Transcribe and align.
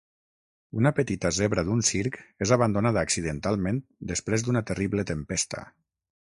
Una 0.79 0.91
petita 0.99 1.29
zebra 1.39 1.63
d'un 1.67 1.83
circ 1.89 2.17
és 2.45 2.53
abandonada 2.57 3.03
accidentalment 3.09 3.83
després 4.13 4.47
d'una 4.49 4.65
terrible 4.71 5.07
tempesta. 5.13 5.65